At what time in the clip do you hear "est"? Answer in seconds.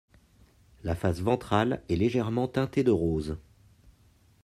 1.87-1.95